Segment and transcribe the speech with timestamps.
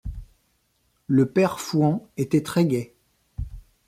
[1.05, 2.95] Le père Fouan était très gai.